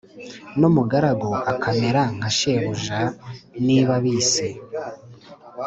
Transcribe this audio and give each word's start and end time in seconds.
n 0.59 0.61
umugaragu 0.69 1.31
akamera 1.51 2.01
nka 2.15 2.29
shebuja 2.37 2.99
Niba 3.65 3.93
bise 4.03 4.47